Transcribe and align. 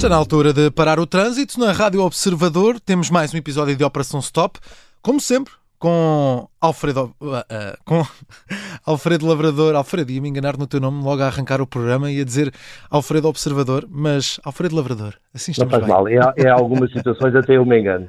Está 0.00 0.08
na 0.08 0.16
altura 0.16 0.54
de 0.54 0.70
parar 0.70 0.98
o 0.98 1.06
trânsito. 1.06 1.60
Na 1.60 1.72
Rádio 1.72 2.00
Observador 2.00 2.80
temos 2.80 3.10
mais 3.10 3.34
um 3.34 3.36
episódio 3.36 3.76
de 3.76 3.84
Operação 3.84 4.18
Stop, 4.20 4.58
como 5.02 5.20
sempre, 5.20 5.52
com 5.80 6.46
Alfredo, 6.60 7.16
uh, 7.18 7.38
uh, 7.38 7.42
com 7.86 8.06
Alfredo 8.84 9.26
Lavrador. 9.26 9.74
Alfredo, 9.74 10.12
ia 10.12 10.20
me 10.20 10.28
enganar 10.28 10.58
no 10.58 10.66
teu 10.66 10.78
nome 10.78 11.02
logo 11.02 11.22
a 11.22 11.26
arrancar 11.26 11.62
o 11.62 11.66
programa 11.66 12.12
e 12.12 12.20
a 12.20 12.24
dizer 12.24 12.52
Alfredo 12.90 13.26
Observador, 13.26 13.88
mas 13.90 14.38
Alfredo 14.44 14.76
Lavrador. 14.76 15.14
Assim 15.34 15.52
estamos 15.52 15.72
Não 15.72 15.80
faz 15.80 16.04
bem. 16.04 16.18
mal, 16.18 16.34
em, 16.36 16.44
em 16.44 16.50
algumas 16.50 16.92
situações 16.92 17.34
até 17.34 17.56
eu 17.56 17.64
me 17.64 17.80
engano. 17.80 18.06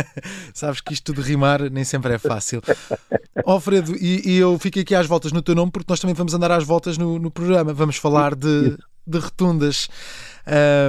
Sabes 0.54 0.80
que 0.80 0.94
isto 0.94 1.12
de 1.12 1.20
rimar 1.20 1.70
nem 1.70 1.84
sempre 1.84 2.14
é 2.14 2.18
fácil. 2.18 2.62
Alfredo, 3.44 3.94
e, 3.96 4.22
e, 4.24 4.38
eu 4.38 4.58
fiquei 4.58 4.80
aqui 4.80 4.94
às 4.94 5.06
voltas 5.06 5.30
no 5.30 5.42
teu 5.42 5.54
nome 5.54 5.70
porque 5.70 5.92
nós 5.92 6.00
também 6.00 6.14
vamos 6.14 6.32
andar 6.32 6.50
às 6.50 6.64
voltas 6.64 6.96
no, 6.96 7.18
no 7.18 7.30
programa. 7.30 7.74
Vamos 7.74 7.96
falar 7.96 8.34
de, 8.34 8.78
de 9.06 9.18
rotundas. 9.18 9.90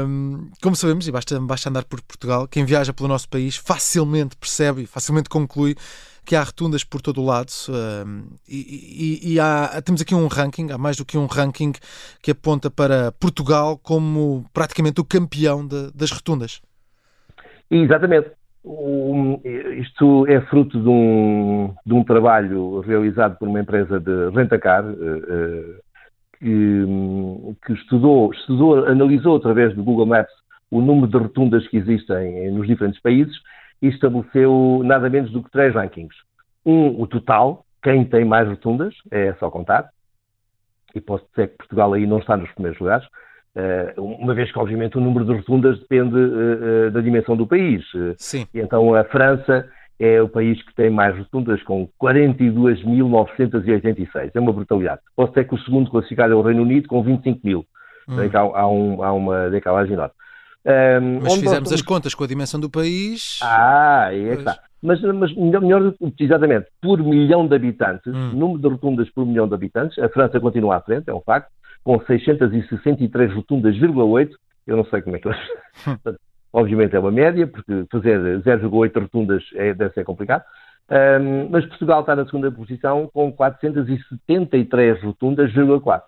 Um, 0.08 0.50
como 0.62 0.78
sabemos, 0.78 1.06
e 1.10 1.12
basta, 1.12 1.38
basta 1.42 1.70
andar 1.70 1.84
por 1.84 2.02
Portugal, 2.02 2.48
quem 2.48 2.64
viaja 2.64 2.94
pelo 2.94 3.10
nosso 3.10 3.28
país 3.28 3.58
facilmente 3.58 4.38
percebe 4.38 4.84
e 4.84 4.86
facilmente 4.86 5.28
conclui 5.28 5.76
que 6.26 6.36
há 6.36 6.44
rotundas 6.44 6.84
por 6.84 7.02
todo 7.02 7.22
o 7.22 7.26
lado 7.26 7.50
um, 7.70 8.24
e, 8.48 9.20
e, 9.24 9.34
e 9.34 9.40
há, 9.40 9.82
temos 9.84 10.02
aqui 10.02 10.14
um 10.14 10.28
ranking, 10.28 10.72
há 10.72 10.78
mais 10.78 10.98
do 10.98 11.06
que 11.06 11.18
um 11.18 11.26
ranking 11.26 11.74
que 12.22 12.32
aponta 12.32 12.70
para 12.70 13.12
Portugal 13.14 13.78
como 13.78 14.46
praticamente 14.54 15.02
o 15.02 15.06
campeão 15.06 15.66
de, 15.66 15.92
das 15.94 16.12
rotundas. 16.12 16.62
Exatamente. 17.70 18.32
O, 18.64 19.42
isto 19.80 20.28
é 20.28 20.40
fruto 20.42 20.80
de 20.80 20.88
um, 20.88 21.74
de 21.84 21.94
um 21.94 22.04
trabalho 22.04 22.82
realizado 22.82 23.38
por 23.40 23.48
uma 23.48 23.60
empresa 23.60 24.00
de 24.00 24.30
rentacar 24.30 24.86
uh, 24.86 25.76
que, 26.38 26.86
que, 27.66 27.74
estudou, 27.74 28.32
estudou, 28.32 28.86
analisou 28.86 29.38
através 29.38 29.74
do 29.76 29.84
Google 29.84 30.06
Maps 30.06 30.34
o 30.70 30.80
número 30.80 31.08
de 31.08 31.18
rotundas 31.18 31.68
que 31.68 31.78
existem 31.78 32.52
nos 32.52 32.68
diferentes 32.68 33.02
países 33.02 33.36
e 33.82 33.88
estabeleceu 33.88 34.82
nada 34.84 35.10
menos 35.10 35.32
do 35.32 35.44
que 35.44 35.52
três 35.52 35.74
rankings. 35.74 36.16
Um, 36.66 37.02
o 37.02 37.08
total, 37.08 37.66
quem 37.82 38.06
tem 38.06 38.24
mais 38.24 38.48
rotundas, 38.48 38.94
é 39.10 39.34
só 39.34 39.50
contar. 39.50 39.90
E 40.94 41.02
posso 41.02 41.26
dizer 41.32 41.50
que 41.50 41.58
Portugal 41.58 41.94
aí 41.94 42.06
não 42.06 42.20
está 42.20 42.38
nos 42.38 42.52
primeiros 42.52 42.80
lugares, 42.80 43.08
uma 43.98 44.34
vez 44.34 44.52
que, 44.52 44.60
obviamente, 44.60 44.98
o 44.98 45.02
número 45.02 45.26
de 45.26 45.34
rotundas 45.34 45.80
depende 45.80 46.16
da 46.92 47.02
dimensão 47.02 47.36
do 47.36 47.48
país. 47.48 47.84
Sim. 48.18 48.46
E 48.54 48.60
então 48.60 48.94
a 48.94 49.04
França 49.06 49.68
é 50.02 50.20
o 50.20 50.28
país 50.28 50.60
que 50.64 50.74
tem 50.74 50.90
mais 50.90 51.16
rotundas, 51.16 51.62
com 51.62 51.88
42.986. 52.02 54.32
É 54.34 54.40
uma 54.40 54.52
brutalidade. 54.52 55.02
Posso 55.16 55.32
dizer 55.32 55.48
que 55.48 55.54
o 55.54 55.60
segundo 55.60 55.92
classificado 55.92 56.34
é 56.34 56.36
o 56.36 56.42
Reino 56.42 56.64
Unido, 56.64 56.88
com 56.88 57.04
25 57.04 57.40
mil. 57.44 57.64
Hum. 58.10 58.16
Há, 58.34 58.40
há, 58.40 58.68
um, 58.68 59.04
há, 59.04 59.14
uma 59.14 59.52
decalagem 59.52 59.94
enorme. 59.94 60.16
Um, 60.64 61.22
mas 61.22 61.34
fizemos 61.36 61.72
nós... 61.72 61.74
as 61.74 61.82
contas 61.82 62.14
com 62.14 62.24
a 62.24 62.28
dimensão 62.28 62.60
do 62.60 62.70
país. 62.70 63.40
Ah, 63.42 64.06
aí 64.06 64.30
é 64.30 64.36
que 64.36 64.42
está. 64.42 64.60
Mas, 64.82 65.00
mas 65.02 65.36
melhor, 65.36 65.94
exatamente, 66.20 66.68
por 66.82 67.00
milhão 67.04 67.48
de 67.48 67.56
habitantes, 67.56 68.14
hum. 68.14 68.32
número 68.34 68.60
de 68.60 68.68
rotundas 68.68 69.10
por 69.12 69.26
milhão 69.26 69.48
de 69.48 69.54
habitantes, 69.54 69.98
a 70.00 70.10
França 70.10 70.40
continua 70.40 70.78
à 70.78 70.82
frente, 70.82 71.10
é 71.10 71.14
um 71.14 71.22
facto, 71.22 71.52
com 71.84 72.00
663 72.00 73.34
rotundas,8. 73.34 74.32
Eu 74.66 74.78
não 74.78 74.86
sei 74.86 75.02
como 75.02 75.16
é 75.16 75.20
que 75.20 75.28
elas. 75.28 75.40
Obviamente 76.54 76.96
é 76.96 77.00
uma 77.00 77.12
média, 77.12 77.48
porque 77.48 77.86
fazer 77.92 78.20
0,8 78.42 79.02
rotundas 79.02 79.44
é, 79.56 79.74
deve 79.74 79.94
ser 79.94 80.04
complicado. 80.04 80.44
Um, 80.90 81.48
mas 81.50 81.66
Portugal 81.66 82.02
está 82.02 82.16
na 82.16 82.26
segunda 82.26 82.52
posição 82.52 83.10
com 83.14 83.32
473 83.32 85.02
rotundas,4. 85.02 86.02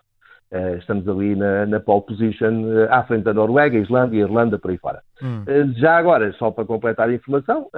Uh, 0.54 0.76
estamos 0.78 1.08
ali 1.08 1.34
na, 1.34 1.66
na 1.66 1.80
pole 1.80 2.02
position, 2.02 2.62
uh, 2.62 2.86
à 2.88 3.02
frente 3.02 3.24
da 3.24 3.34
Noruega, 3.34 3.76
Islândia, 3.76 4.20
Irlanda, 4.20 4.56
por 4.56 4.70
aí 4.70 4.78
fora. 4.78 5.02
Hum. 5.20 5.42
Uh, 5.42 5.72
já 5.80 5.96
agora, 5.96 6.32
só 6.34 6.52
para 6.52 6.64
completar 6.64 7.08
a 7.08 7.12
informação, 7.12 7.68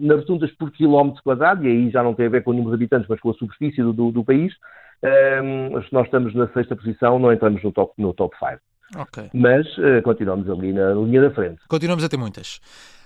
nas 0.00 0.18
rotundas 0.18 0.50
por 0.52 0.72
quilómetro 0.72 1.22
quadrado, 1.22 1.64
e 1.64 1.68
aí 1.68 1.90
já 1.90 2.02
não 2.02 2.12
tem 2.12 2.26
a 2.26 2.30
ver 2.30 2.42
com 2.42 2.50
o 2.50 2.54
número 2.54 2.70
de 2.70 2.82
habitantes, 2.82 3.06
mas 3.08 3.20
com 3.20 3.30
a 3.30 3.34
superfície 3.34 3.80
do, 3.80 3.92
do, 3.92 4.10
do 4.10 4.24
país, 4.24 4.52
nós 5.92 6.06
estamos 6.06 6.34
na 6.34 6.48
sexta 6.48 6.74
posição, 6.74 7.18
não 7.20 7.32
entramos 7.32 7.62
no 7.62 7.70
top 7.70 7.92
5. 7.94 8.02
No 8.02 8.14
top 8.14 8.36
five. 8.36 8.58
Okay. 8.96 9.30
Mas 9.32 9.66
continuamos 10.02 10.48
ali 10.50 10.72
na 10.72 10.92
linha 10.92 11.22
da 11.22 11.30
frente. 11.30 11.60
Continuamos 11.68 12.02
a 12.04 12.08
ter 12.08 12.16
muitas. 12.16 12.60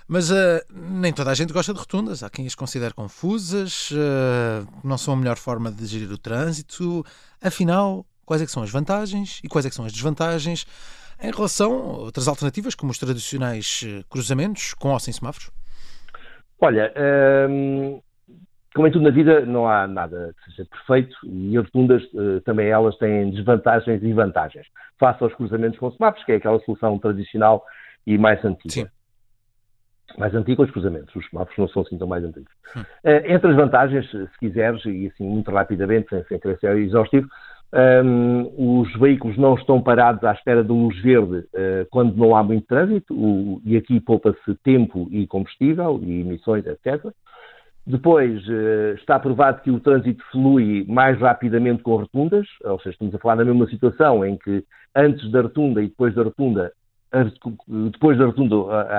Mas 0.08 0.30
uh, 0.30 0.34
nem 0.70 1.12
toda 1.12 1.30
a 1.30 1.34
gente 1.34 1.52
gosta 1.52 1.74
de 1.74 1.78
rotundas. 1.78 2.22
Há 2.22 2.30
quem 2.30 2.46
as 2.46 2.54
considere 2.54 2.94
confusas, 2.94 3.90
uh, 3.90 4.66
não 4.82 4.96
são 4.96 5.12
a 5.12 5.16
melhor 5.16 5.36
forma 5.36 5.70
de 5.70 5.84
gerir 5.84 6.10
o 6.10 6.16
trânsito. 6.16 7.04
Afinal, 7.42 8.06
quais 8.28 8.42
é 8.42 8.46
são 8.46 8.62
as 8.62 8.70
vantagens 8.70 9.40
e 9.42 9.48
quais 9.48 9.64
é 9.64 9.70
são 9.70 9.86
as 9.86 9.92
desvantagens 9.92 10.66
em 11.20 11.32
relação 11.32 11.72
a 11.72 11.98
outras 12.04 12.28
alternativas, 12.28 12.74
como 12.74 12.92
os 12.92 12.98
tradicionais 12.98 13.82
cruzamentos 14.10 14.74
com 14.74 14.90
ou 14.90 15.00
sem 15.00 15.14
semáforos? 15.14 15.50
Olha, 16.60 16.92
hum, 17.48 18.00
como 18.74 18.86
em 18.86 18.92
tudo 18.92 19.04
na 19.04 19.10
vida, 19.10 19.46
não 19.46 19.66
há 19.66 19.86
nada 19.86 20.34
que 20.36 20.50
seja 20.50 20.68
perfeito 20.68 21.16
e 21.24 21.56
as 21.56 21.64
rotundas 21.64 22.04
uh, 22.12 22.40
também 22.42 22.68
elas 22.68 22.96
têm 22.98 23.30
desvantagens 23.30 24.02
e 24.02 24.12
vantagens. 24.12 24.66
Face 24.98 25.22
aos 25.24 25.34
cruzamentos 25.34 25.78
com 25.78 25.90
semáforos, 25.90 26.24
que 26.26 26.32
é 26.32 26.36
aquela 26.36 26.60
solução 26.60 26.98
tradicional 26.98 27.64
e 28.06 28.18
mais 28.18 28.44
antiga. 28.44 28.72
Sim. 28.72 28.86
Mais 30.18 30.34
antiga 30.34 30.62
os 30.62 30.70
cruzamentos, 30.70 31.14
os 31.14 31.28
semáforos 31.28 31.58
não 31.58 31.68
são 31.68 31.82
assim 31.82 31.98
tão 31.98 32.06
mais 32.06 32.24
antigos. 32.24 32.52
Hum. 32.76 32.80
Uh, 33.04 33.32
entre 33.32 33.50
as 33.50 33.56
vantagens, 33.56 34.10
se 34.10 34.38
quiseres, 34.38 34.84
e 34.84 35.10
assim 35.12 35.24
muito 35.24 35.50
rapidamente, 35.50 36.08
sem, 36.10 36.22
sem 36.24 36.38
querer 36.38 36.58
ser 36.58 36.76
exaustivo, 36.76 37.28
um, 37.72 38.80
os 38.80 38.92
veículos 38.98 39.36
não 39.36 39.54
estão 39.54 39.82
parados 39.82 40.24
à 40.24 40.32
espera 40.32 40.62
de 40.62 40.70
luz 40.70 40.98
verde 41.02 41.38
uh, 41.38 41.86
quando 41.90 42.16
não 42.16 42.34
há 42.34 42.42
muito 42.42 42.66
trânsito, 42.66 43.14
o, 43.14 43.60
e 43.64 43.76
aqui 43.76 44.00
poupa-se 44.00 44.54
tempo 44.64 45.06
e 45.10 45.26
combustível 45.26 46.00
e 46.02 46.20
emissões, 46.20 46.64
etc. 46.66 47.12
Depois, 47.88 48.46
eh, 48.46 48.96
está 48.98 49.18
provado 49.18 49.62
que 49.62 49.70
o 49.70 49.80
trânsito 49.80 50.22
flui 50.30 50.84
mais 50.86 51.18
rapidamente 51.18 51.82
com 51.82 51.96
rotundas, 51.96 52.46
ou 52.62 52.78
seja, 52.80 52.90
estamos 52.90 53.14
a 53.14 53.18
falar 53.18 53.36
na 53.36 53.46
mesma 53.46 53.66
situação 53.66 54.22
em 54.26 54.36
que 54.36 54.62
antes 54.94 55.30
da 55.30 55.40
rotunda 55.40 55.82
e 55.82 55.88
depois 55.88 56.14
da 56.14 56.22
rotunda, 56.22 56.70
depois 57.90 58.18
da 58.18 58.26
rotunda 58.26 58.54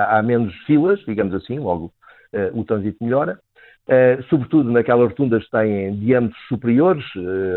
há 0.09 0.23
menos 0.23 0.55
filas, 0.65 0.99
digamos 1.05 1.35
assim, 1.35 1.59
logo 1.59 1.93
eh, 2.33 2.49
o 2.51 2.63
trânsito 2.63 3.03
melhora. 3.03 3.39
Eh, 3.89 4.19
sobretudo 4.29 4.71
naquelas 4.71 5.09
rotundas 5.09 5.43
que 5.45 5.51
têm 5.51 5.95
diâmetros 5.95 6.41
superiores, 6.47 7.03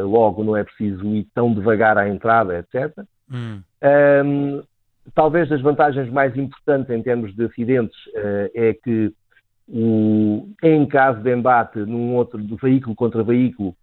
logo 0.05 0.43
não 0.43 0.57
é 0.57 0.65
preciso 0.65 1.05
ir 1.15 1.27
tão 1.35 1.53
devagar 1.53 1.99
à 1.99 2.09
entrada, 2.09 2.59
etc. 2.59 3.05
Hum. 3.31 3.61
Um, 4.25 4.63
talvez 5.15 5.51
as 5.53 5.61
vantagens 5.61 6.11
mais 6.11 6.35
importantes 6.37 6.89
em 6.91 7.03
termos 7.03 7.35
de 7.35 7.45
acidentes 7.45 7.97
é 8.55 8.73
que 8.73 9.13
o, 9.69 10.49
em 10.63 10.87
caso 10.87 11.21
de 11.21 11.35
embate 11.35 11.79
num 11.81 12.15
outro 12.15 12.43
do 12.43 12.57
veículo 12.57 12.95
contra 12.95 13.23
veículo, 13.23 13.75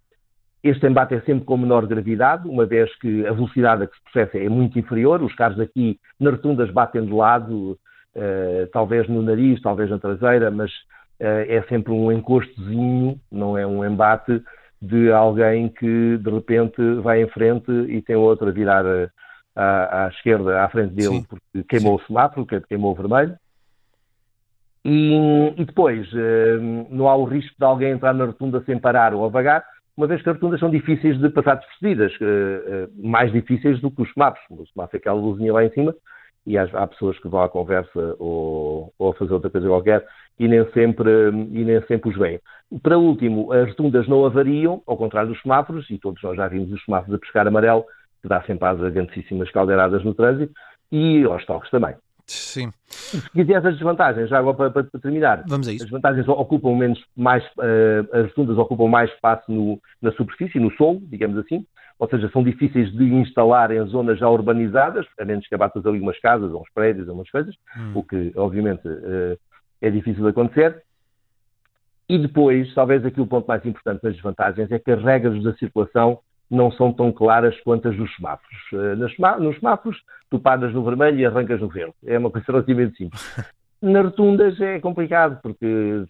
este 0.62 0.86
embate 0.86 1.14
é 1.14 1.20
sempre 1.22 1.44
com 1.44 1.56
menor 1.56 1.86
gravidade, 1.86 2.46
uma 2.46 2.66
vez 2.66 2.94
que 2.98 3.26
a 3.26 3.32
velocidade 3.32 3.84
a 3.84 3.86
que 3.86 3.96
se 3.96 4.02
processa 4.02 4.38
é 4.38 4.48
muito 4.48 4.78
inferior. 4.78 5.22
Os 5.22 5.34
carros 5.34 5.58
aqui 5.58 5.98
na 6.18 6.30
rotundas 6.30 6.70
batem 6.70 7.04
de 7.04 7.12
lado, 7.12 7.78
uh, 8.14 8.66
talvez 8.70 9.08
no 9.08 9.22
nariz, 9.22 9.60
talvez 9.62 9.88
na 9.88 9.98
traseira, 9.98 10.50
mas 10.50 10.70
uh, 10.70 10.76
é 11.20 11.62
sempre 11.68 11.92
um 11.92 12.10
encostozinho, 12.10 13.20
não 13.30 13.56
é 13.56 13.66
um 13.66 13.84
embate 13.84 14.42
de 14.80 15.12
alguém 15.12 15.68
que 15.68 16.16
de 16.16 16.30
repente 16.30 16.82
vai 17.02 17.22
em 17.22 17.28
frente 17.28 17.70
e 17.70 18.00
tem 18.00 18.16
outro 18.16 18.48
a 18.48 18.50
virar 18.50 18.84
eh, 18.86 19.10
à, 19.54 20.06
à 20.06 20.08
esquerda, 20.08 20.64
à 20.64 20.68
frente 20.70 20.94
dele, 20.94 21.18
Sim. 21.18 21.26
porque 21.28 21.64
queimou 21.68 21.98
Sim. 21.98 22.04
o 22.04 22.06
semáforo, 22.06 22.46
queimou 22.66 22.92
o 22.92 22.94
vermelho. 22.94 23.36
E, 24.82 25.52
e 25.58 25.64
depois, 25.66 26.10
uh, 26.14 26.86
não 26.88 27.06
há 27.06 27.14
o 27.14 27.24
risco 27.24 27.54
de 27.58 27.64
alguém 27.66 27.92
entrar 27.92 28.14
na 28.14 28.24
rotunda 28.24 28.62
sem 28.64 28.78
parar 28.78 29.12
ou 29.12 29.26
a 29.26 29.28
vagar, 29.28 29.62
uma 29.94 30.06
vez 30.06 30.22
que 30.22 30.30
as 30.30 30.36
rotundas 30.36 30.58
são 30.58 30.70
difíceis 30.70 31.18
de 31.18 31.28
passar 31.28 31.56
despercebidas, 31.56 32.12
mais 32.96 33.30
difíceis 33.30 33.78
do 33.82 33.90
que 33.90 34.00
os 34.00 34.10
semáforos. 34.14 34.42
O 34.48 34.66
semáforo 34.72 34.96
é 34.96 34.96
aquela 34.96 35.20
luzinha 35.20 35.52
lá 35.52 35.62
em 35.62 35.70
cima 35.72 35.94
e 36.46 36.56
há, 36.56 36.64
há, 36.72 36.86
pessoas 36.86 37.18
que 37.18 37.28
vão 37.28 37.42
à 37.42 37.48
conversa 37.48 38.16
ou, 38.18 38.92
ou, 38.98 39.10
a 39.10 39.14
fazer 39.14 39.32
outra 39.32 39.50
coisa 39.50 39.68
qualquer 39.68 40.06
e 40.38 40.48
nem, 40.48 40.64
sempre, 40.72 41.10
e 41.28 41.64
nem 41.64 41.82
sempre 41.86 42.10
os 42.10 42.16
veem. 42.16 42.40
Para 42.82 42.98
último, 42.98 43.52
as 43.52 43.68
rotundas 43.68 44.08
não 44.08 44.24
avariam, 44.24 44.82
ao 44.86 44.96
contrário 44.96 45.30
dos 45.30 45.42
semáforos, 45.42 45.88
e 45.90 45.98
todos 45.98 46.22
nós 46.22 46.36
já 46.36 46.48
vimos 46.48 46.72
os 46.72 46.82
semáforos 46.84 47.14
a 47.14 47.18
pescar 47.18 47.46
amarelo, 47.46 47.84
que 48.22 48.28
dá 48.28 48.42
sempre 48.42 48.66
às 48.66 48.78
grandíssimas 48.78 49.50
caldeiradas 49.50 50.02
no 50.02 50.14
trânsito, 50.14 50.52
e 50.90 51.22
aos 51.24 51.44
toques 51.44 51.70
também. 51.70 51.94
Sim. 52.30 52.70
Se 52.86 53.30
quiseres 53.30 53.64
as 53.64 53.74
desvantagens, 53.74 54.28
já 54.28 54.38
agora 54.38 54.70
para, 54.70 54.84
para, 54.84 55.00
terminar. 55.00 55.42
Vamos 55.48 55.66
a 55.66 55.72
isso. 55.72 55.84
As 55.84 55.90
vantagens 55.90 56.28
ocupam 56.28 56.76
menos, 56.76 57.02
mais, 57.16 57.44
uh, 57.44 58.08
as 58.12 58.26
rotundas 58.28 58.56
ocupam 58.56 58.88
mais 58.88 59.10
espaço 59.10 59.50
no, 59.50 59.80
na 60.00 60.12
superfície, 60.12 60.60
no 60.60 60.70
solo, 60.76 61.00
digamos 61.02 61.36
assim, 61.38 61.66
ou 61.98 62.08
seja, 62.08 62.30
são 62.30 62.44
difíceis 62.44 62.90
de 62.92 63.04
instalar 63.14 63.72
em 63.72 63.84
zonas 63.86 64.18
já 64.18 64.28
urbanizadas, 64.28 65.06
a 65.18 65.24
menos 65.24 65.46
que 65.46 65.54
abatas 65.54 65.84
ali 65.84 66.00
umas 66.00 66.18
casas, 66.20 66.52
ou 66.52 66.62
uns 66.62 66.70
prédios, 66.72 67.08
ou 67.08 67.14
umas 67.14 67.30
coisas, 67.30 67.54
hum. 67.76 67.92
o 67.96 68.02
que, 68.04 68.32
obviamente, 68.36 68.86
uh, 68.86 69.36
é 69.82 69.90
difícil 69.90 70.22
de 70.22 70.30
acontecer. 70.30 70.82
E 72.08 72.18
depois, 72.18 72.72
talvez 72.74 73.04
aqui 73.04 73.20
o 73.20 73.26
ponto 73.26 73.46
mais 73.46 73.64
importante 73.66 74.02
das 74.02 74.14
desvantagens 74.14 74.70
é 74.70 74.78
que 74.78 74.90
as 74.90 75.02
regras 75.02 75.42
da 75.42 75.52
circulação 75.54 76.20
não 76.50 76.72
são 76.72 76.92
tão 76.92 77.12
claras 77.12 77.58
quanto 77.60 77.88
as 77.88 77.96
dos 77.96 78.14
semáforos. 78.16 78.58
Uh, 78.72 79.40
nos 79.40 79.56
semáforos, 79.56 79.98
tu 80.30 80.38
paras 80.38 80.72
no 80.72 80.84
vermelho 80.84 81.18
e 81.18 81.26
arrancas 81.26 81.60
no 81.60 81.68
verde. 81.68 81.94
É 82.04 82.18
uma 82.18 82.30
coisa 82.30 82.46
relativamente 82.48 82.96
simples. 82.96 83.22
Nas 83.82 84.04
rotundas 84.04 84.60
é 84.60 84.78
complicado, 84.78 85.40
porque, 85.42 86.04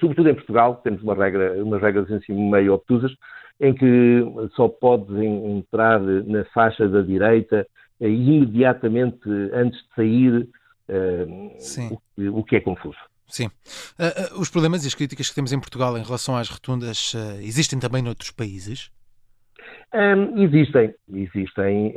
sobretudo 0.00 0.28
em 0.28 0.34
Portugal, 0.34 0.80
temos 0.82 1.00
uma 1.04 1.14
regra, 1.14 1.52
umas 1.62 1.80
regras 1.80 2.10
assim 2.10 2.34
meio 2.50 2.74
obtusas, 2.74 3.12
em 3.60 3.72
que 3.72 4.24
só 4.56 4.68
podes 4.68 5.16
entrar 5.16 6.00
na 6.00 6.44
faixa 6.46 6.88
da 6.88 7.02
direita 7.02 7.64
eh, 8.00 8.08
imediatamente 8.08 9.28
antes 9.52 9.78
de 9.80 9.94
sair, 9.94 10.48
uh, 10.88 11.94
o, 12.18 12.40
o, 12.40 12.44
que 12.44 12.56
é 12.56 12.60
confuso. 12.60 12.98
Sim. 13.28 13.46
Uh, 13.46 14.36
uh, 14.36 14.40
os 14.40 14.50
problemas 14.50 14.84
e 14.84 14.88
as 14.88 14.94
críticas 14.94 15.28
que 15.28 15.34
temos 15.34 15.52
em 15.52 15.60
Portugal 15.60 15.96
em 15.96 16.02
relação 16.02 16.36
às 16.36 16.48
rotundas 16.48 17.14
existem 17.40 17.78
também 17.78 18.02
noutros 18.02 18.30
países? 18.30 18.90
Um, 19.94 20.42
existem, 20.42 20.94
existem, 21.12 21.94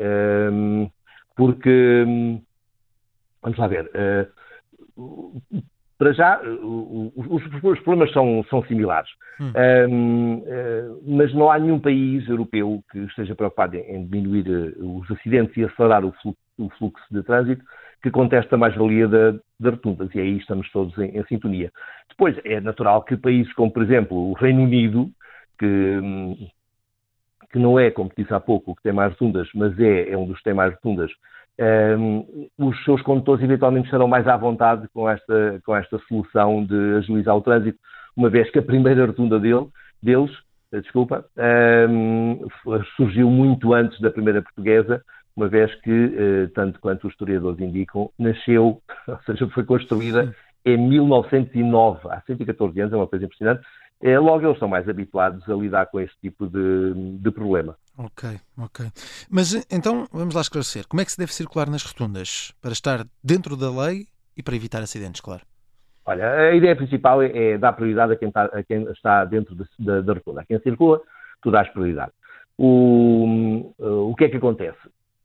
um, 0.51 0.89
porque, 1.35 2.03
um, 2.07 2.41
vamos 3.41 3.57
lá 3.57 3.67
ver, 3.67 3.89
para 5.97 6.13
já, 6.13 6.41
os, 6.41 7.43
os, 7.61 7.79
problemas 7.81 8.11
são, 8.13 8.45
são 8.49 8.63
similares, 8.63 9.09
hum. 9.39 9.51
um, 9.89 10.35
uh, 10.37 11.01
mas 11.05 11.33
não 11.33 11.51
há 11.51 11.59
nenhum 11.59 11.79
país 11.79 12.27
europeu 12.29 12.81
que 12.89 12.99
esteja 12.99 13.35
preocupado 13.35 13.75
em, 13.75 13.95
em 13.95 14.05
diminuir 14.05 14.47
uh, 14.47 14.97
os 14.97 15.11
acidentes 15.11 15.57
e 15.57 15.65
acelerar 15.65 16.05
o 16.05 16.13
fluxo, 16.21 16.39
o 16.57 16.69
fluxo 16.77 17.03
de 17.11 17.21
trânsito 17.23 17.63
que 18.01 18.09
contesta 18.11 18.55
a 18.55 18.57
mais-valia 18.57 19.07
das 19.07 19.41
da 19.59 19.71
rotundas, 19.71 20.09
e 20.15 20.19
aí 20.19 20.37
estamos 20.37 20.71
todos 20.71 20.97
em, 20.97 21.17
em, 21.17 21.23
sintonia. 21.25 21.69
Depois, 22.07 22.37
é 22.45 22.61
natural 22.61 23.03
que 23.03 23.17
países 23.17 23.51
como, 23.53 23.71
por 23.71 23.83
exemplo, 23.83 24.29
o 24.29 24.33
Reino 24.33 24.63
Unido, 24.63 25.09
que, 25.57 25.99
que 27.51 27.59
não 27.59 27.79
é, 27.79 27.89
como 27.89 28.11
disse 28.15 28.33
há 28.33 28.39
pouco, 28.39 28.71
o 28.71 28.75
que 28.75 28.83
tem 28.83 28.93
mais 28.93 29.11
rotundas, 29.11 29.47
mas 29.55 29.77
é, 29.79 30.11
é 30.11 30.17
um 30.17 30.25
dos 30.25 30.37
que 30.37 30.43
tem 30.43 30.53
mais 30.53 30.73
rotundas, 30.73 31.11
um, 31.99 32.47
os 32.57 32.83
seus 32.85 33.01
condutores 33.01 33.43
eventualmente 33.43 33.85
estarão 33.85 34.07
mais 34.07 34.25
à 34.27 34.37
vontade 34.37 34.87
com 34.93 35.09
esta, 35.09 35.61
com 35.65 35.75
esta 35.75 35.99
solução 36.07 36.63
de 36.63 36.95
agilizar 36.97 37.35
o 37.35 37.41
trânsito, 37.41 37.77
uma 38.15 38.29
vez 38.29 38.49
que 38.49 38.59
a 38.59 38.63
primeira 38.63 39.05
rotunda 39.05 39.39
dele, 39.39 39.67
deles, 40.01 40.31
eh, 40.71 40.79
desculpa, 40.79 41.25
um, 41.89 42.47
surgiu 42.95 43.29
muito 43.29 43.73
antes 43.73 43.99
da 43.99 44.09
primeira 44.09 44.41
portuguesa, 44.41 45.03
uma 45.35 45.47
vez 45.47 45.73
que, 45.81 45.89
uh, 45.89 46.49
tanto 46.53 46.79
quanto 46.79 47.07
os 47.07 47.13
historiadores 47.13 47.59
indicam, 47.59 48.09
nasceu, 48.17 48.81
ou 49.07 49.19
seja, 49.25 49.47
foi 49.49 49.63
construída 49.63 50.33
em 50.65 50.77
1909, 50.77 51.99
há 52.09 52.21
114 52.21 52.79
anos, 52.79 52.93
é 52.93 52.95
uma 52.95 53.07
coisa 53.07 53.25
impressionante, 53.25 53.65
é, 54.01 54.17
logo 54.17 54.45
eles 54.45 54.53
estão 54.53 54.67
mais 54.67 54.87
habituados 54.87 55.47
a 55.49 55.53
lidar 55.53 55.87
com 55.87 55.99
esse 55.99 56.13
tipo 56.21 56.47
de, 56.47 56.93
de 57.19 57.31
problema. 57.31 57.75
Ok, 57.97 58.29
ok. 58.57 58.85
Mas 59.29 59.53
então 59.69 60.07
vamos 60.11 60.33
lá 60.33 60.41
esclarecer. 60.41 60.87
Como 60.87 61.01
é 61.01 61.05
que 61.05 61.11
se 61.11 61.17
deve 61.17 61.33
circular 61.33 61.69
nas 61.69 61.83
rotundas 61.83 62.53
para 62.61 62.71
estar 62.71 63.05
dentro 63.21 63.57
da 63.57 63.69
lei 63.69 64.07
e 64.37 64.41
para 64.41 64.55
evitar 64.55 64.81
acidentes, 64.81 65.19
claro? 65.19 65.41
Olha, 66.05 66.31
a 66.31 66.55
ideia 66.55 66.75
principal 66.75 67.21
é, 67.21 67.51
é 67.51 67.57
dar 67.57 67.73
prioridade 67.73 68.13
a 68.13 68.15
quem 68.15 68.29
está, 68.29 68.45
a 68.45 68.63
quem 68.63 68.83
está 68.89 69.25
dentro 69.25 69.53
de, 69.53 69.65
da, 69.77 70.01
da 70.01 70.13
rotunda. 70.13 70.41
A 70.41 70.45
quem 70.45 70.59
circula, 70.61 71.01
tu 71.41 71.51
dás 71.51 71.67
prioridade. 71.69 72.11
O, 72.57 73.73
o 73.77 74.15
que 74.15 74.25
é 74.25 74.29
que 74.29 74.37
acontece? 74.37 74.79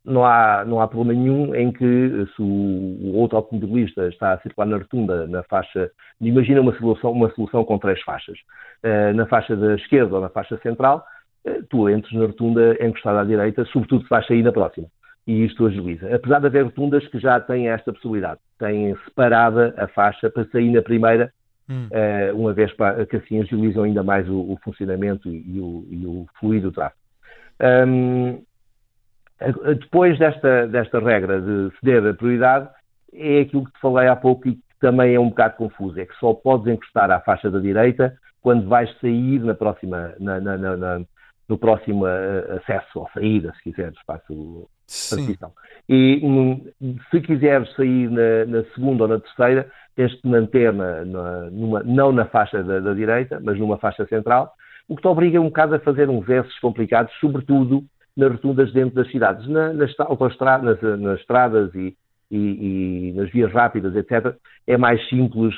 Não 0.05 0.23
há, 0.23 0.63
não 0.65 0.79
há 0.79 0.87
problema 0.87 1.19
nenhum 1.19 1.55
em 1.55 1.71
que 1.71 2.27
se 2.35 2.41
o, 2.41 3.15
outro 3.15 3.37
automobilista 3.37 4.07
está 4.07 4.33
a 4.33 4.39
circular 4.39 4.67
na 4.67 4.77
rotunda, 4.77 5.27
na 5.27 5.43
faixa, 5.43 5.89
imagina 6.21 6.61
uma 6.61 6.75
solução, 6.77 7.11
uma 7.11 7.29
solução 7.31 7.63
com 7.65 7.77
três 7.79 8.01
faixas, 8.03 8.37
uh, 8.83 9.13
na 9.15 9.25
faixa 9.25 9.55
da 9.55 9.75
esquerda 9.75 10.15
ou 10.15 10.21
na 10.21 10.29
faixa 10.29 10.57
central, 10.59 11.03
uh, 11.47 11.63
tu 11.69 11.89
entres 11.89 12.13
na 12.13 12.27
rotunda 12.27 12.77
encostada 12.79 13.21
à 13.21 13.23
direita, 13.23 13.65
sobretudo 13.65 14.03
se 14.03 14.09
vais 14.09 14.25
sair 14.27 14.43
na 14.43 14.51
próxima. 14.51 14.87
E 15.27 15.43
isto 15.43 15.65
agiliza. 15.65 16.13
Apesar 16.15 16.39
de 16.39 16.45
haver 16.45 16.65
rotundas 16.65 17.07
que 17.07 17.17
já 17.17 17.39
têm 17.39 17.67
esta 17.67 17.91
possibilidade, 17.91 18.39
têm 18.59 18.95
separada 19.05 19.73
a 19.75 19.87
faixa 19.87 20.29
para 20.29 20.45
sair 20.45 20.69
na 20.71 20.83
primeira, 20.83 21.33
hum. 21.67 21.87
uh, 21.91 22.39
uma 22.39 22.53
vez 22.53 22.71
que 23.09 23.15
assim 23.15 23.41
agilizam 23.41 23.85
ainda 23.85 24.03
mais 24.03 24.29
o, 24.29 24.51
o 24.51 24.57
funcionamento 24.63 25.27
e, 25.27 25.55
e, 25.55 25.59
o, 25.59 25.87
e 25.89 26.05
o 26.05 26.27
fluido 26.39 26.69
do 26.69 26.75
tráfego. 26.75 27.01
Um, 27.59 28.43
depois 29.79 30.17
desta, 30.17 30.67
desta 30.67 30.99
regra 30.99 31.41
de 31.41 31.71
ceder 31.79 32.05
a 32.05 32.13
prioridade, 32.13 32.69
é 33.13 33.41
aquilo 33.41 33.65
que 33.65 33.71
te 33.71 33.79
falei 33.79 34.07
há 34.07 34.15
pouco 34.15 34.47
e 34.47 34.53
que 34.53 34.61
também 34.79 35.15
é 35.15 35.19
um 35.19 35.29
bocado 35.29 35.55
confuso, 35.55 35.99
é 35.99 36.05
que 36.05 36.15
só 36.15 36.33
podes 36.33 36.67
encostar 36.67 37.11
à 37.11 37.19
faixa 37.19 37.49
da 37.49 37.59
direita 37.59 38.15
quando 38.41 38.67
vais 38.67 38.89
sair 38.99 39.39
na 39.39 39.55
próxima, 39.55 40.13
na, 40.19 40.39
na, 40.39 40.57
na, 40.57 41.01
no 41.49 41.57
próximo 41.57 42.07
eh, 42.07 42.59
acesso 42.61 42.99
ou 42.99 43.09
saída, 43.13 43.51
se 43.55 43.63
quiseres, 43.63 43.97
faço 44.05 44.69
transição. 45.09 45.51
E 45.89 46.21
hum, 46.23 46.63
se 47.09 47.21
quiseres 47.21 47.73
sair 47.75 48.09
na, 48.09 48.63
segunda 48.75 49.03
ou 49.03 49.09
na 49.09 49.19
terceira, 49.19 49.69
tens 49.95 50.11
de 50.11 50.29
manter 50.29 50.71
numa, 50.71 51.83
não 51.83 52.11
na 52.11 52.25
faixa 52.25 52.63
da, 52.63 52.79
da, 52.79 52.93
direita, 52.93 53.39
mas 53.43 53.57
numa 53.57 53.77
faixa 53.77 54.05
central, 54.05 54.53
o 54.87 54.95
que 54.95 55.01
te 55.01 55.07
obriga 55.07 55.41
um 55.41 55.45
bocado 55.45 55.75
a 55.75 55.79
fazer 55.79 56.09
uns 56.09 56.25
versos 56.25 56.57
complicados, 56.59 57.11
sobretudo 57.19 57.83
nas 58.15 58.31
rotundas 58.31 58.71
dentro 58.71 58.95
das 58.95 59.11
cidades. 59.11 59.47
Na, 59.47 59.73
nas, 59.73 59.93
nas, 59.97 60.81
nas 60.99 61.19
estradas 61.19 61.73
e, 61.75 61.95
e, 62.31 62.37
e, 63.09 63.13
nas 63.13 63.29
vias 63.29 63.51
rápidas, 63.51 63.95
etc., 63.95 64.35
é 64.65 64.77
mais 64.77 65.07
simples, 65.09 65.53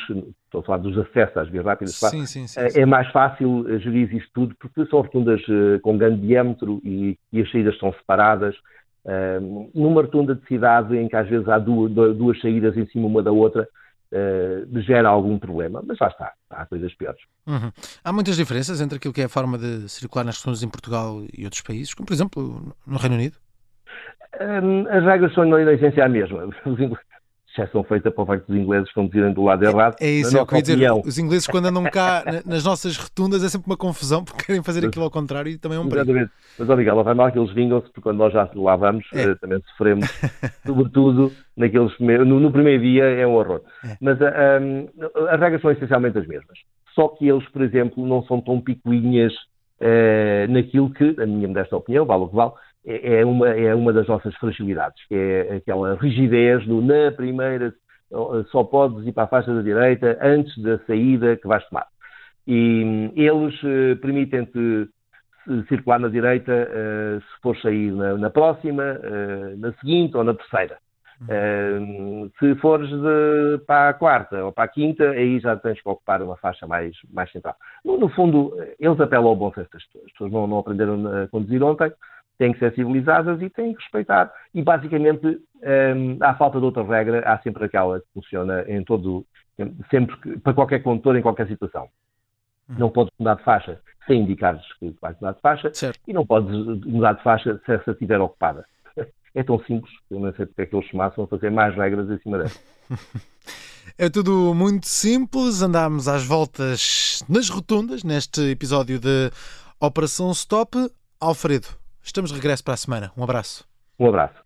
estou 0.46 0.62
a 0.62 0.64
falar 0.64 0.78
dos 0.80 0.98
acessos 0.98 1.38
às 1.38 1.50
vias 1.50 1.66
rápidas, 1.66 1.96
sim, 1.96 2.26
sim, 2.26 2.48
sim, 2.48 2.60
é, 2.60 2.82
é, 2.82 2.86
mais 2.86 3.10
fácil 3.12 3.66
gerir 3.80 4.14
isso 4.14 4.28
tudo, 4.34 4.56
porque 4.60 4.86
são 4.88 5.02
rotundas 5.02 5.42
uh, 5.48 5.80
com 5.82 5.98
grande 5.98 6.26
diâmetro 6.26 6.82
e, 6.84 7.18
e, 7.32 7.42
as 7.42 7.52
saídas 7.52 7.78
são 7.78 7.94
separadas. 7.94 8.56
Uh, 9.06 9.72
numa 9.74 10.02
rotunda 10.02 10.36
de 10.36 10.46
cidade 10.48 10.98
em 10.98 11.08
que 11.08 11.16
às 11.16 11.30
vezes 11.30 11.48
há 11.48 11.58
duas, 11.58 11.90
duas 12.18 12.42
saídas 12.42 12.76
em 12.76 12.86
cima 12.88 13.08
uma 13.08 13.24
da 13.24 13.32
outra, 13.32 13.66
uh, 14.12 14.82
gera 14.82 15.10
algum 15.10 15.38
problema, 15.38 15.82
mas 15.86 15.98
já 15.98 16.08
está, 16.08 16.34
há 16.50 16.66
coisas 16.66 16.94
piores. 16.94 17.22
Uhum. 17.46 17.72
Há 18.04 18.14
muitas 18.14 18.36
diferenças 18.36 18.82
entre 18.82 18.98
aquilo 18.98 19.14
que 19.14 19.22
é 19.22 19.26
a 19.26 19.30
forma 19.30 19.58
de 19.58 19.90
circular 19.90 20.24
nas 20.24 20.38
rotundas 20.38 20.64
em 20.64 20.70
Portugal 20.70 21.24
e 21.36 21.46
outros 21.46 21.62
países, 21.62 21.94
como 21.94 22.06
por 22.06 22.14
exemplo 22.14 22.76
no 22.86 22.98
Reino 22.98 23.16
Unido? 23.16 23.38
Um, 24.40 24.88
as 24.90 25.04
regras 25.04 25.34
são 25.34 25.46
na 25.46 25.74
essência 25.74 26.06
a 26.06 26.10
mesma. 26.10 26.48
exceção 27.64 27.84
feita 27.84 28.12
para 28.12 28.24
o 28.24 28.26
facto 28.26 28.48
dos 28.48 28.58
ingleses 28.58 28.92
conduzirem 28.92 29.34
do 29.34 29.44
lado 29.44 29.64
errado. 29.64 29.96
É, 30.00 30.08
é 30.08 30.10
isso, 30.10 30.38
é 30.38 30.40
eu 30.40 30.46
queria 30.46 30.62
dizer. 30.62 30.92
Os 30.92 31.18
ingleses, 31.18 31.48
quando 31.48 31.68
andam 31.68 31.84
cá 31.84 32.24
nas 32.46 32.64
nossas 32.64 32.98
rotundas, 32.98 33.44
é 33.44 33.50
sempre 33.50 33.68
uma 33.68 33.78
confusão 33.78 34.24
porque 34.24 34.46
querem 34.46 34.64
fazer 34.64 34.86
aquilo 34.86 35.06
ao 35.06 35.12
contrário 35.12 35.52
e 35.52 35.58
também 35.58 35.78
é 35.78 35.82
um 35.82 35.90
perigo. 35.90 36.12
Exatamente. 36.12 36.32
Mas, 36.58 36.70
obrigado, 36.70 36.98
lá 36.98 37.04
vai 37.04 37.14
mal 37.14 37.32
que 37.32 37.40
eles 37.40 37.54
vingam-se, 37.54 37.88
porque 37.88 38.02
quando 38.02 38.18
nós 38.18 38.34
já 38.34 38.50
lá 38.56 38.76
vamos, 38.76 39.06
é. 39.14 39.24
Eh, 39.24 39.36
também 39.36 39.62
sofremos, 39.72 40.08
sobretudo 40.66 41.32
naqueles 41.56 41.92
no, 42.00 42.40
no, 42.40 42.52
primeiro 42.52 42.84
dia, 42.84 43.04
é 43.04 43.26
um 43.26 43.36
horror. 43.36 43.62
É. 43.84 43.98
Mas 44.02 44.20
eh, 44.22 44.60
um, 44.60 44.88
as 45.28 45.40
regras 45.40 45.62
são 45.62 45.72
essencialmente 45.72 46.18
as 46.18 46.28
mesmas. 46.28 46.58
Só 46.94 47.10
que 47.10 47.28
eles, 47.28 47.48
por 47.50 47.62
exemplo, 47.62 48.06
não 48.06 48.24
são 48.24 48.42
tão 48.42 48.60
picuinhas 48.60 49.32
uh, 49.82 50.52
naquilo 50.52 50.90
que, 50.92 51.14
na 51.16 51.28
minha 51.28 51.48
modesta 51.48 51.78
opinião, 51.78 52.06
vale 52.06 52.24
o 52.24 52.28
que 52.28 52.36
vale, 52.36 52.54
é, 52.88 53.20
é 53.20 53.26
uma, 53.26 53.50
é 53.50 53.76
uma 53.76 53.94
das 53.94 54.08
nossas 54.08 54.34
fragilidades, 54.38 55.06
que 55.08 55.16
é 55.16 55.56
aquela 55.58 55.96
rigidez 55.96 56.66
do 56.66 56.82
na 56.82 57.12
primeira 57.12 57.74
só 58.52 58.64
podes 58.64 59.06
ir 59.06 59.12
para 59.12 59.24
a 59.24 59.28
faixa 59.28 59.54
da 59.54 59.62
direita 59.62 60.18
antes 60.22 60.58
da 60.64 60.80
saída 60.86 61.36
que 61.36 61.48
vais 61.48 61.68
tomar. 61.68 61.88
E 62.48 63.12
eles 63.16 63.62
uh, 63.64 63.98
permitem-te 64.02 64.88
circular 65.68 66.00
na 66.00 66.08
direita 66.08 66.52
uh, 66.52 67.22
se 67.22 67.42
for 67.42 67.58
sair 67.58 67.92
na, 67.92 68.18
na 68.18 68.30
próxima, 68.30 68.84
uh, 68.84 69.58
na 69.58 69.74
seguinte 69.74 70.16
ou 70.16 70.24
na 70.24 70.34
terceira. 70.34 70.78
Uh, 71.24 72.32
se 72.38 72.56
fores 72.62 72.90
de, 72.90 73.58
para 73.66 73.90
a 73.90 73.94
quarta 73.94 74.46
ou 74.46 74.52
para 74.52 74.66
a 74.66 74.68
quinta, 74.68 75.10
aí 75.10 75.40
já 75.40 75.56
tens 75.56 75.82
que 75.82 75.90
ocupar 75.90 76.22
uma 76.22 76.38
faixa 76.38 76.68
mais, 76.68 76.96
mais 77.12 77.32
central. 77.32 77.56
No, 77.84 77.98
no 77.98 78.08
fundo, 78.10 78.54
eles 78.80 79.00
apelam 79.00 79.28
ao 79.28 79.36
bom 79.36 79.52
senso 79.52 79.70
das 79.74 79.84
pessoas. 79.86 80.06
As 80.06 80.12
pessoas 80.12 80.32
não, 80.32 80.48
não 80.48 80.60
aprenderam 80.60 81.24
a 81.24 81.28
conduzir 81.28 81.64
ontem, 81.64 81.92
têm 82.38 82.54
que 82.54 82.60
ser 82.60 82.74
civilizadas 82.74 83.42
e 83.42 83.50
têm 83.50 83.74
que 83.74 83.82
respeitar. 83.82 84.32
E 84.54 84.62
basicamente, 84.62 85.26
um, 85.28 86.18
à 86.22 86.36
falta 86.36 86.60
de 86.60 86.66
outra 86.66 86.84
regra, 86.84 87.22
há 87.26 87.40
sempre 87.40 87.66
aquela 87.66 88.00
que 88.00 88.08
funciona 88.14 88.64
em 88.68 88.84
todo, 88.84 89.26
sempre 89.90 90.16
para 90.40 90.54
qualquer 90.54 90.84
condutor, 90.84 91.16
em 91.16 91.22
qualquer 91.22 91.48
situação. 91.48 91.90
Hum. 92.70 92.76
Não 92.78 92.90
podes 92.90 93.14
mudar 93.18 93.36
de 93.36 93.44
faixa 93.44 93.80
sem 94.06 94.22
indicares 94.22 94.62
que 94.80 94.96
vais 95.02 95.16
mudar 95.20 95.34
de 95.34 95.42
faixa 95.42 95.74
certo. 95.74 96.00
e 96.08 96.14
não 96.14 96.26
podes 96.26 96.50
mudar 96.86 97.14
de 97.14 97.24
faixa 97.24 97.60
se 97.66 97.74
essa 97.74 97.92
estiver 97.92 98.20
ocupada. 98.20 98.66
É 99.36 99.44
tão 99.44 99.60
simples, 99.66 99.94
eu 100.10 100.20
não 100.20 100.34
sei 100.34 100.48
porque 100.48 100.64
é 100.64 100.66
que 100.66 100.76
eles 100.76 100.88
chamassem 100.88 101.24
a 101.24 101.28
fazer 101.28 101.52
mais 101.52 101.76
regras 101.76 102.10
em 102.10 102.18
cima 102.20 102.40
dela. 102.40 102.50
É 104.00 104.10
tudo 104.10 104.54
muito 104.54 104.88
simples, 104.88 105.62
andámos 105.64 106.08
às 106.08 106.24
voltas 106.24 107.24
nas 107.28 107.50
rotundas 107.50 108.04
neste 108.04 108.42
episódio 108.52 109.00
de 109.00 109.32
Operação 109.80 110.32
Stop. 110.32 110.78
Alfredo, 111.20 111.68
Estamos 112.08 112.32
de 112.32 112.38
regresso 112.38 112.64
para 112.64 112.74
a 112.74 112.78
semana. 112.78 113.12
Um 113.18 113.24
abraço. 113.24 113.68
Um 114.00 114.08
abraço. 114.08 114.42